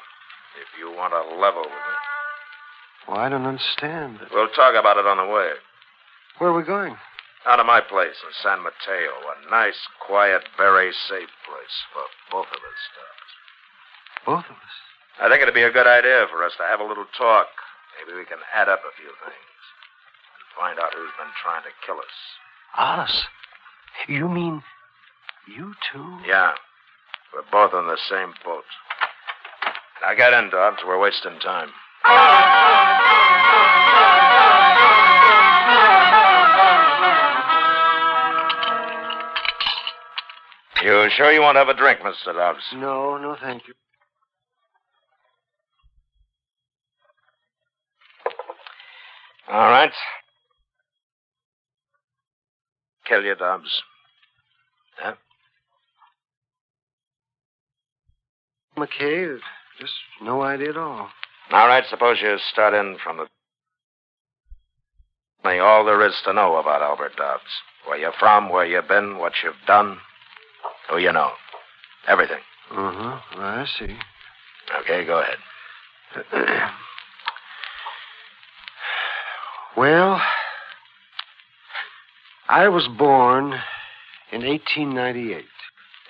If 0.60 0.68
you 0.78 0.94
want 0.96 1.12
to 1.14 1.40
level 1.40 1.62
with 1.62 1.70
me. 1.70 3.08
Well, 3.08 3.16
I 3.18 3.28
don't 3.28 3.46
understand. 3.46 4.18
We'll 4.32 4.48
talk 4.48 4.74
about 4.78 4.98
it 4.98 5.06
on 5.06 5.16
the 5.16 5.32
way. 5.32 5.50
Where 6.38 6.50
are 6.50 6.56
we 6.56 6.62
going? 6.62 6.94
Out 7.46 7.58
of 7.58 7.66
my 7.66 7.80
place 7.80 8.14
in 8.22 8.32
San 8.42 8.62
Mateo. 8.62 9.10
A 9.10 9.50
nice, 9.50 9.78
quiet, 10.06 10.42
very 10.56 10.92
safe 10.92 11.32
place 11.42 11.76
for 11.92 12.06
both 12.30 12.46
of 12.46 12.62
us, 12.62 12.82
Dobbs. 12.94 13.32
Both 14.24 14.46
of 14.46 14.56
us. 14.56 14.76
I 15.20 15.28
think 15.28 15.42
it'd 15.42 15.54
be 15.54 15.66
a 15.66 15.72
good 15.74 15.86
idea 15.86 16.26
for 16.30 16.44
us 16.44 16.52
to 16.58 16.62
have 16.62 16.80
a 16.80 16.86
little 16.86 17.06
talk. 17.18 17.48
Maybe 17.98 18.16
we 18.16 18.24
can 18.24 18.38
add 18.54 18.68
up 18.68 18.80
a 18.86 18.94
few 18.96 19.10
things. 19.26 19.60
And 20.38 20.48
find 20.54 20.78
out 20.78 20.94
who's 20.94 21.10
been 21.18 21.34
trying 21.42 21.62
to 21.66 21.74
kill 21.84 21.98
us. 21.98 22.16
Us? 22.78 23.26
You 24.08 24.28
mean. 24.28 24.62
You 25.48 25.74
two? 25.92 26.18
Yeah. 26.26 26.52
We're 27.34 27.42
both 27.50 27.74
on 27.74 27.88
the 27.88 27.98
same 28.08 28.34
boat. 28.44 28.64
Now 30.00 30.14
get 30.14 30.32
in, 30.32 30.50
Dobbs. 30.50 30.78
We're 30.86 30.98
wasting 30.98 31.38
time. 31.40 31.70
Sure 41.16 41.32
you 41.32 41.40
won't 41.40 41.56
have 41.56 41.68
a 41.68 41.74
drink, 41.74 42.00
Mr. 42.00 42.34
Dobbs? 42.34 42.62
No, 42.74 43.18
no, 43.18 43.36
thank 43.40 43.66
you. 43.66 43.74
All 49.50 49.68
right. 49.68 49.92
Kill 53.06 53.22
you, 53.22 53.34
Dobbs. 53.34 53.82
Yeah? 55.00 55.14
McKay, 58.78 59.38
just 59.80 59.92
no 60.22 60.42
idea 60.42 60.70
at 60.70 60.76
all. 60.76 61.08
All 61.52 61.66
right, 61.66 61.84
suppose 61.90 62.18
you 62.22 62.36
start 62.50 62.72
in 62.72 62.96
from 63.02 63.18
the. 63.18 63.26
Me 65.44 65.58
all 65.58 65.84
there 65.84 66.06
is 66.06 66.14
to 66.24 66.32
know 66.32 66.56
about 66.56 66.82
Albert 66.82 67.16
Dobbs. 67.16 67.42
Where 67.86 67.98
you're 67.98 68.12
from, 68.18 68.48
where 68.48 68.64
you've 68.64 68.88
been, 68.88 69.18
what 69.18 69.32
you've 69.42 69.54
done, 69.66 69.98
who 70.92 70.98
you 70.98 71.12
know. 71.12 71.30
Everything. 72.06 72.40
Uh 72.70 72.92
huh. 72.92 73.20
I 73.36 73.66
see. 73.78 73.96
Okay, 74.80 75.04
go 75.04 75.20
ahead. 75.20 75.38
well, 79.76 80.20
I 82.48 82.68
was 82.68 82.88
born 82.98 83.54
in 84.32 84.46
1898. 84.46 85.44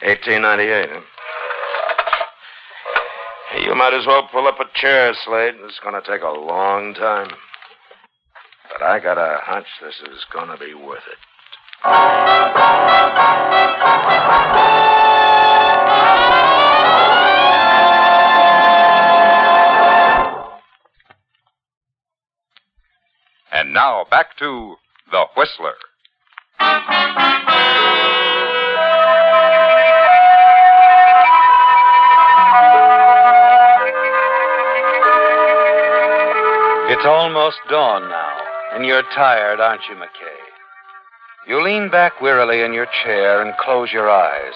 1898, 0.03 0.89
huh? 0.91 1.01
You 3.61 3.75
might 3.75 3.95
as 3.95 4.07
well 4.07 4.29
pull 4.33 4.49
up 4.49 4.59
a 4.59 4.65
chair, 4.75 5.13
Slade. 5.25 5.55
This 5.63 5.75
is 5.75 5.81
going 5.83 5.95
to 5.95 6.11
take 6.11 6.23
a 6.23 6.29
long 6.29 6.95
time. 6.95 7.29
But 8.73 8.83
I 8.83 8.99
got 8.99 9.19
a 9.19 9.39
hunch 9.43 9.67
this 9.83 10.01
is 10.11 10.25
going 10.33 10.49
to 10.49 10.57
be 10.57 10.75
worth 10.75 11.07
it. 11.11 11.19
And 11.85 11.95
now 23.75 24.05
back 24.11 24.37
to 24.39 24.77
The 25.11 25.25
Whistler. 25.37 25.75
It's 36.89 37.07
almost 37.07 37.57
dawn 37.69 38.09
now, 38.09 38.39
and 38.75 38.87
you're 38.87 39.03
tired, 39.15 39.59
aren't 39.59 39.83
you, 39.89 39.97
McKay? 39.97 40.52
You 41.49 41.63
lean 41.63 41.91
back 41.91 42.21
wearily 42.21 42.63
in 42.63 42.73
your 42.73 42.87
chair 43.05 43.43
and 43.43 43.57
close 43.59 43.93
your 43.93 44.09
eyes. 44.09 44.55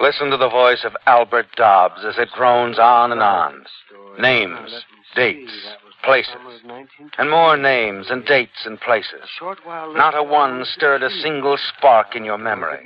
Listen 0.00 0.30
to 0.30 0.36
the 0.36 0.48
voice 0.48 0.84
of 0.84 0.96
Albert 1.06 1.46
Dobbs 1.56 2.04
as 2.04 2.18
it 2.18 2.28
drones 2.36 2.78
on 2.78 3.12
and 3.12 3.22
on. 3.22 3.64
Names, 4.18 4.84
dates, 5.14 5.52
places, 6.02 6.34
and 7.18 7.30
more 7.30 7.56
names 7.56 8.06
and 8.10 8.24
dates 8.24 8.64
and 8.64 8.80
places. 8.80 9.28
Not 9.66 10.16
a 10.16 10.22
one 10.22 10.64
stirred 10.64 11.02
a 11.02 11.10
single 11.10 11.56
spark 11.56 12.16
in 12.16 12.24
your 12.24 12.38
memory. 12.38 12.84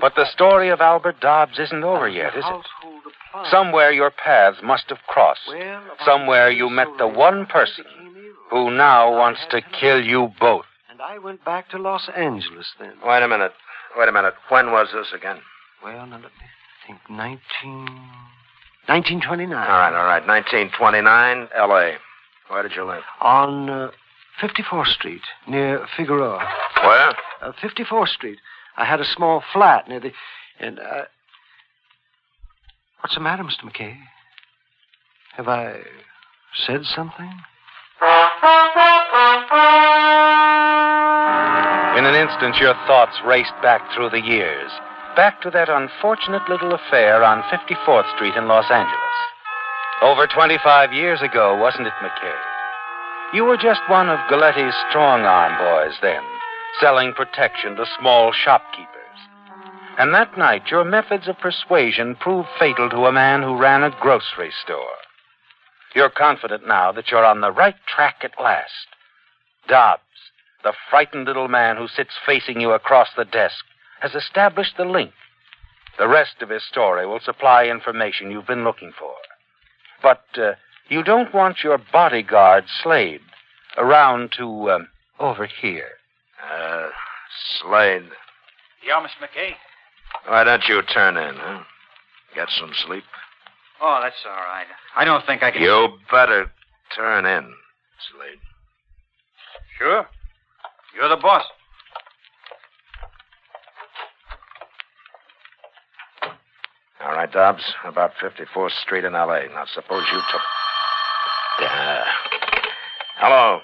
But 0.00 0.14
the 0.14 0.26
story 0.32 0.70
of 0.70 0.80
Albert 0.80 1.20
Dobbs 1.20 1.58
isn't 1.58 1.84
over 1.84 2.08
yet, 2.08 2.34
is 2.36 2.44
it? 2.46 3.46
Somewhere 3.50 3.92
your 3.92 4.10
paths 4.10 4.58
must 4.62 4.88
have 4.88 5.02
crossed. 5.08 5.40
Somewhere 6.04 6.50
you 6.50 6.68
met 6.70 6.88
the 6.98 7.08
one 7.08 7.46
person 7.46 7.84
who 8.50 8.70
now 8.70 9.10
wants 9.10 9.40
to 9.50 9.62
kill 9.80 10.02
you 10.02 10.32
both. 10.38 10.66
I 11.02 11.18
went 11.18 11.44
back 11.44 11.68
to 11.70 11.78
Los 11.78 12.08
Angeles 12.16 12.66
then. 12.78 12.92
Wait 13.04 13.22
a 13.22 13.28
minute. 13.28 13.52
Wait 13.96 14.08
a 14.08 14.12
minute. 14.12 14.34
When 14.48 14.70
was 14.70 14.88
this 14.92 15.12
again? 15.14 15.38
Well, 15.82 16.06
now 16.06 16.12
let 16.12 16.22
me 16.22 16.28
think. 16.86 17.00
19... 17.10 17.38
1929. 18.86 19.52
All 19.52 19.58
right, 19.58 19.94
all 19.94 20.04
right. 20.04 20.26
1929, 20.26 21.48
L.A. 21.56 21.96
Where 22.48 22.62
did 22.62 22.72
you 22.76 22.84
live? 22.84 23.02
On 23.20 23.68
uh, 23.68 23.90
54th 24.40 24.86
Street, 24.86 25.22
near 25.48 25.86
Figueroa. 25.96 26.38
Where? 26.82 27.14
Uh, 27.40 27.52
54th 27.62 28.08
Street. 28.08 28.38
I 28.76 28.84
had 28.84 29.00
a 29.00 29.04
small 29.04 29.42
flat 29.52 29.88
near 29.88 30.00
the. 30.00 30.12
And, 30.58 30.78
uh. 30.78 31.02
What's 33.00 33.14
the 33.14 33.20
matter, 33.20 33.42
Mr. 33.42 33.64
McKay? 33.64 33.96
Have 35.36 35.48
I 35.48 35.80
said 36.66 36.84
something? 36.84 37.32
In 41.96 42.06
an 42.06 42.14
instant, 42.14 42.56
your 42.56 42.72
thoughts 42.86 43.20
raced 43.26 43.52
back 43.60 43.82
through 43.92 44.08
the 44.10 44.20
years, 44.20 44.70
back 45.14 45.42
to 45.42 45.50
that 45.50 45.68
unfortunate 45.68 46.40
little 46.48 46.72
affair 46.72 47.22
on 47.22 47.42
54th 47.52 48.08
Street 48.16 48.34
in 48.34 48.48
Los 48.48 48.70
Angeles. 48.70 49.18
Over 50.00 50.26
25 50.26 50.94
years 50.94 51.20
ago, 51.20 51.54
wasn't 51.54 51.86
it, 51.86 51.92
McKay? 52.02 52.38
You 53.34 53.44
were 53.44 53.58
just 53.58 53.82
one 53.88 54.08
of 54.08 54.18
Galetti's 54.30 54.74
strong 54.88 55.22
arm 55.22 55.52
boys 55.58 55.94
then, 56.00 56.22
selling 56.80 57.12
protection 57.12 57.76
to 57.76 57.84
small 58.00 58.32
shopkeepers. 58.32 58.88
And 59.98 60.14
that 60.14 60.38
night, 60.38 60.70
your 60.70 60.84
methods 60.84 61.28
of 61.28 61.38
persuasion 61.38 62.16
proved 62.16 62.48
fatal 62.58 62.88
to 62.88 63.04
a 63.04 63.12
man 63.12 63.42
who 63.42 63.58
ran 63.58 63.82
a 63.82 63.94
grocery 64.00 64.50
store. 64.64 64.96
You're 65.94 66.08
confident 66.08 66.66
now 66.66 66.90
that 66.92 67.10
you're 67.10 67.24
on 67.24 67.42
the 67.42 67.52
right 67.52 67.76
track 67.86 68.22
at 68.24 68.42
last. 68.42 68.88
Dobbs, 69.68 70.00
the 70.62 70.72
frightened 70.90 71.26
little 71.26 71.48
man 71.48 71.76
who 71.76 71.88
sits 71.88 72.12
facing 72.24 72.60
you 72.60 72.72
across 72.72 73.08
the 73.16 73.24
desk, 73.24 73.64
has 74.00 74.14
established 74.14 74.76
the 74.76 74.84
link. 74.84 75.12
The 75.98 76.08
rest 76.08 76.36
of 76.40 76.48
his 76.48 76.64
story 76.64 77.06
will 77.06 77.20
supply 77.20 77.66
information 77.66 78.30
you've 78.30 78.46
been 78.46 78.64
looking 78.64 78.92
for. 78.98 79.14
But 80.02 80.24
uh, 80.36 80.52
you 80.88 81.02
don't 81.02 81.34
want 81.34 81.62
your 81.62 81.78
bodyguard, 81.92 82.64
Slade, 82.82 83.20
around 83.76 84.32
to 84.38 84.70
um, 84.70 84.88
over 85.18 85.46
here. 85.46 85.90
Uh, 86.42 86.88
Slade. 87.60 88.08
Yeah, 88.84 89.00
Miss 89.00 89.12
McKay. 89.20 89.52
Why 90.26 90.44
don't 90.44 90.64
you 90.68 90.82
turn 90.82 91.16
in, 91.16 91.34
huh? 91.36 91.62
Get 92.34 92.48
some 92.50 92.72
sleep? 92.86 93.04
Oh, 93.80 94.00
that's 94.02 94.16
all 94.24 94.32
right. 94.32 94.66
I 94.96 95.04
don't 95.04 95.24
think 95.26 95.42
I 95.42 95.50
can. 95.50 95.62
You 95.62 95.98
better 96.10 96.50
turn 96.96 97.26
in, 97.26 97.52
Slade. 98.10 98.38
Sure. 99.78 100.06
You're 100.94 101.08
the 101.08 101.16
boss. 101.16 101.44
All 107.04 107.12
right, 107.12 107.30
Dobbs. 107.32 107.62
About 107.84 108.12
54th 108.22 108.70
Street 108.82 109.04
in 109.04 109.14
L.A. 109.14 109.48
Now, 109.48 109.64
suppose 109.74 110.04
you 110.12 110.20
took. 110.30 110.40
Yeah. 111.60 112.04
Hello. 113.16 113.60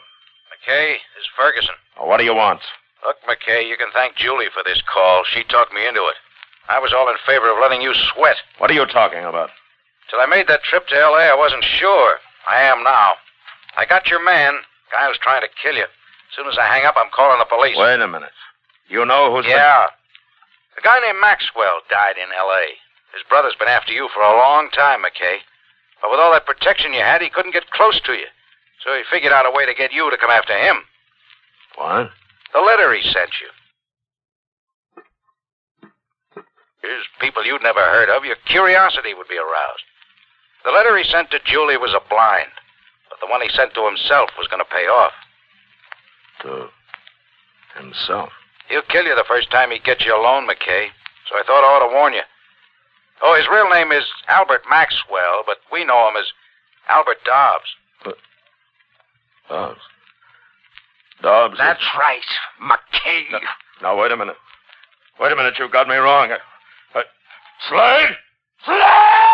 McKay, 0.51 0.93
this 0.93 1.23
is 1.23 1.29
Ferguson. 1.37 1.75
Oh, 1.99 2.07
what 2.07 2.19
do 2.19 2.25
you 2.25 2.35
want? 2.35 2.61
Look, 3.07 3.17
McKay, 3.29 3.69
you 3.69 3.77
can 3.77 3.88
thank 3.95 4.17
Julie 4.17 4.51
for 4.53 4.62
this 4.64 4.83
call. 4.93 5.23
She 5.33 5.45
talked 5.45 5.73
me 5.73 5.87
into 5.87 6.01
it. 6.01 6.17
I 6.69 6.79
was 6.79 6.93
all 6.93 7.09
in 7.09 7.17
favor 7.25 7.51
of 7.51 7.59
letting 7.61 7.81
you 7.81 7.95
sweat. 8.14 8.37
What 8.59 8.71
are 8.71 8.75
you 8.75 8.87
talking 8.87 9.25
about? 9.25 9.51
Till 10.11 10.21
I 10.21 10.27
made 10.27 10.49
that 10.49 10.64
trip 10.64 10.87
to 10.88 10.97
L.A., 10.97 11.31
I 11.31 11.37
wasn't 11.37 11.64
sure. 11.64 12.17
I 12.49 12.62
am 12.62 12.83
now. 12.83 13.14
I 13.77 13.87
got 13.87 14.09
your 14.09 14.25
man, 14.25 14.55
guy 14.91 15.07
who's 15.07 15.19
trying 15.23 15.43
to 15.43 15.49
kill 15.62 15.77
you. 15.77 15.87
As 16.38 16.46
soon 16.46 16.55
as 16.55 16.59
I 16.59 16.70
hang 16.70 16.87
up, 16.87 16.94
I'm 16.94 17.11
calling 17.11 17.42
the 17.42 17.51
police. 17.51 17.74
Wait 17.74 17.98
a 17.98 18.07
minute. 18.07 18.31
You 18.87 19.03
know 19.03 19.35
who's. 19.35 19.44
Yeah. 19.44 19.90
A 20.79 20.81
guy 20.87 21.01
named 21.03 21.18
Maxwell 21.18 21.83
died 21.90 22.14
in 22.14 22.31
L.A. 22.31 22.79
His 23.11 23.27
brother's 23.29 23.59
been 23.59 23.66
after 23.66 23.90
you 23.90 24.09
for 24.14 24.22
a 24.22 24.38
long 24.38 24.70
time, 24.70 25.03
McKay. 25.03 25.42
But 25.98 26.14
with 26.14 26.20
all 26.20 26.31
that 26.31 26.46
protection 26.46 26.94
you 26.94 27.03
had, 27.03 27.22
he 27.22 27.29
couldn't 27.29 27.59
get 27.59 27.68
close 27.74 27.98
to 28.07 28.12
you. 28.12 28.31
So 28.87 28.94
he 28.94 29.03
figured 29.11 29.33
out 29.33 29.51
a 29.51 29.51
way 29.51 29.66
to 29.66 29.74
get 29.74 29.90
you 29.90 30.09
to 30.09 30.16
come 30.16 30.31
after 30.31 30.55
him. 30.55 30.87
What? 31.74 32.11
The 32.55 32.61
letter 32.61 32.94
he 32.94 33.03
sent 33.03 33.35
you. 33.42 33.51
Here's 36.81 37.07
people 37.20 37.44
you'd 37.44 37.66
never 37.66 37.83
heard 37.83 38.14
of. 38.14 38.24
Your 38.24 38.38
curiosity 38.46 39.12
would 39.12 39.27
be 39.27 39.42
aroused. 39.42 39.83
The 40.64 40.70
letter 40.70 40.96
he 40.96 41.03
sent 41.03 41.33
to 41.33 41.40
Julie 41.44 41.77
was 41.77 41.90
a 41.98 42.09
blind, 42.09 42.55
but 43.11 43.18
the 43.18 43.27
one 43.27 43.42
he 43.42 43.48
sent 43.48 43.74
to 43.74 43.85
himself 43.85 44.31
was 44.38 44.46
going 44.46 44.62
to 44.62 44.70
pay 44.70 44.87
off. 44.87 45.11
To 46.42 46.68
himself? 47.77 48.31
He'll 48.68 48.83
kill 48.83 49.05
you 49.05 49.14
the 49.14 49.24
first 49.27 49.51
time 49.51 49.70
he 49.70 49.79
gets 49.79 50.05
you 50.05 50.14
alone, 50.14 50.46
McKay. 50.46 50.88
So 51.29 51.37
I 51.37 51.42
thought 51.46 51.64
I 51.64 51.77
ought 51.77 51.88
to 51.88 51.94
warn 51.94 52.12
you. 52.14 52.22
Oh, 53.22 53.35
his 53.37 53.48
real 53.48 53.68
name 53.68 53.90
is 53.92 54.05
Albert 54.29 54.62
Maxwell, 54.70 55.42
but 55.44 55.57
we 55.72 55.85
know 55.85 56.09
him 56.09 56.16
as 56.16 56.27
Albert 56.88 57.18
Dobbs. 57.24 57.64
But 58.05 58.16
Dobbs. 59.48 59.81
Dobbs. 61.22 61.59
That's 61.59 61.83
right, 61.98 62.20
McKay. 62.62 63.24
No, 63.33 63.38
no, 63.83 63.96
wait 63.96 64.12
a 64.12 64.16
minute. 64.16 64.37
Wait 65.20 65.33
a 65.33 65.37
minute, 65.37 65.55
you 65.59 65.68
got 65.68 65.88
me 65.88 65.96
wrong. 65.96 66.31
I, 66.31 66.38
I, 66.94 67.03
Slade! 67.68 68.16
Slade! 68.64 69.28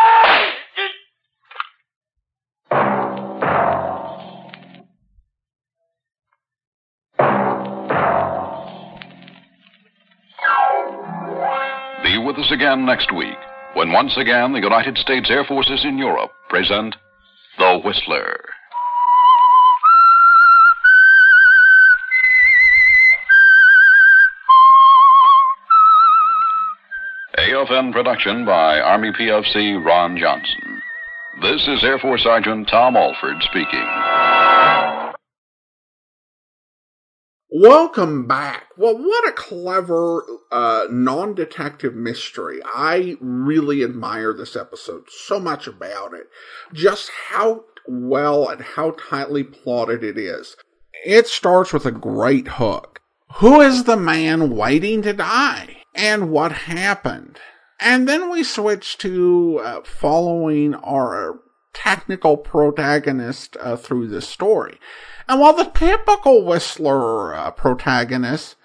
With 12.24 12.38
us 12.38 12.50
again 12.50 12.86
next 12.86 13.12
week 13.12 13.36
when 13.74 13.92
once 13.92 14.16
again 14.16 14.52
the 14.52 14.60
United 14.60 14.96
States 14.96 15.30
Air 15.30 15.44
Forces 15.44 15.84
in 15.84 15.98
Europe 15.98 16.32
present 16.48 16.96
The 17.58 17.80
Whistler. 17.84 18.40
AFN 27.38 27.92
production 27.92 28.46
by 28.46 28.80
Army 28.80 29.10
PFC 29.10 29.84
Ron 29.84 30.16
Johnson. 30.16 30.82
This 31.42 31.66
is 31.68 31.84
Air 31.84 31.98
Force 31.98 32.22
Sergeant 32.22 32.68
Tom 32.68 32.96
Alford 32.96 33.36
speaking. 33.42 34.23
Welcome 37.56 38.26
back. 38.26 38.70
Well, 38.76 38.98
what 38.98 39.28
a 39.28 39.32
clever 39.32 40.24
uh, 40.50 40.86
non 40.90 41.36
detective 41.36 41.94
mystery. 41.94 42.58
I 42.64 43.16
really 43.20 43.84
admire 43.84 44.32
this 44.32 44.56
episode 44.56 45.04
so 45.08 45.38
much 45.38 45.68
about 45.68 46.14
it. 46.14 46.26
Just 46.72 47.12
how 47.28 47.62
well 47.86 48.48
and 48.48 48.60
how 48.60 48.96
tightly 48.98 49.44
plotted 49.44 50.02
it 50.02 50.18
is. 50.18 50.56
It 51.06 51.28
starts 51.28 51.72
with 51.72 51.86
a 51.86 51.92
great 51.92 52.48
hook. 52.48 52.98
Who 53.36 53.60
is 53.60 53.84
the 53.84 53.96
man 53.96 54.56
waiting 54.56 55.02
to 55.02 55.12
die? 55.12 55.76
And 55.94 56.32
what 56.32 56.50
happened? 56.50 57.38
And 57.78 58.08
then 58.08 58.30
we 58.30 58.42
switch 58.42 58.98
to 58.98 59.60
uh, 59.62 59.82
following 59.84 60.74
our 60.74 61.38
technical 61.72 62.36
protagonist 62.36 63.56
uh, 63.60 63.76
through 63.76 64.08
the 64.08 64.22
story. 64.22 64.80
And 65.28 65.40
while 65.40 65.54
the 65.54 65.64
typical 65.64 66.44
Whistler 66.44 67.34
uh, 67.34 67.50
protagonist 67.52 68.56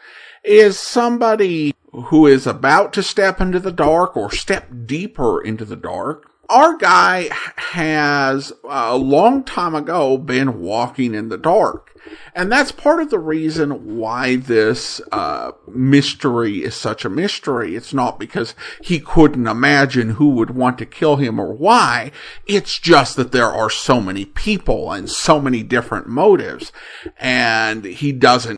is 0.43 0.79
somebody 0.79 1.73
who 1.91 2.27
is 2.27 2.45
about 2.45 2.93
to 2.93 3.03
step 3.03 3.41
into 3.41 3.59
the 3.59 3.71
dark 3.71 4.15
or 4.15 4.31
step 4.31 4.67
deeper 4.85 5.41
into 5.41 5.65
the 5.65 5.75
dark, 5.75 6.28
our 6.49 6.75
guy 6.77 7.29
has 7.57 8.51
a 8.63 8.97
long 8.97 9.43
time 9.43 9.75
ago 9.75 10.17
been 10.17 10.59
walking 10.59 11.13
in 11.13 11.29
the 11.29 11.37
dark. 11.37 11.89
And 12.33 12.51
that's 12.51 12.71
part 12.71 13.01
of 13.01 13.09
the 13.09 13.19
reason 13.19 13.97
why 13.97 14.37
this 14.37 15.01
uh, 15.11 15.51
mystery 15.67 16.63
is 16.63 16.75
such 16.75 17.05
a 17.05 17.09
mystery. 17.09 17.75
It's 17.75 17.93
not 17.93 18.19
because 18.19 18.55
he 18.81 18.99
couldn't 18.99 19.47
imagine 19.47 20.11
who 20.11 20.29
would 20.29 20.51
want 20.51 20.77
to 20.79 20.85
kill 20.85 21.17
him 21.17 21.39
or 21.39 21.53
why. 21.53 22.11
It's 22.47 22.79
just 22.79 23.15
that 23.17 23.31
there 23.31 23.51
are 23.51 23.69
so 23.69 23.99
many 24.01 24.25
people 24.25 24.91
and 24.91 25.09
so 25.09 25.39
many 25.39 25.61
different 25.61 26.07
motives. 26.07 26.71
And 27.19 27.85
he 27.85 28.11
doesn't 28.11 28.57